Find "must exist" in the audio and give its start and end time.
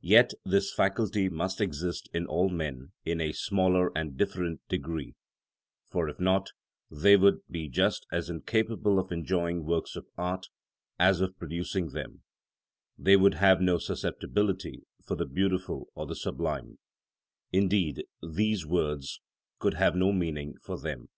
1.28-2.08